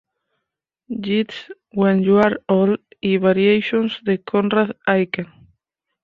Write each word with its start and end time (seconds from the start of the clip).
Yeats, 0.87 1.51
"When 1.73 2.01
You 2.01 2.17
Are 2.17 2.37
Old", 2.49 2.79
y 3.01 3.17
"Variations" 3.17 3.99
de 4.03 4.17
Conrad 4.23 4.75
Aiken. 4.87 5.27